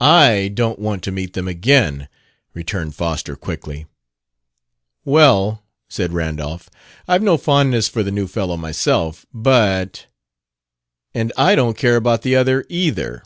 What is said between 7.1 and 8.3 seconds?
no fondness for the new